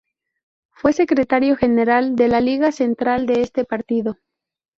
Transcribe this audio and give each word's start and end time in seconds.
Fue 0.71 0.93
secretario 0.93 1.55
general 1.55 2.15
de 2.15 2.27
la 2.27 2.41
Liga 2.41 2.71
Central 2.71 3.27
de 3.27 3.43
ese 3.43 3.65
partido. 3.65 4.17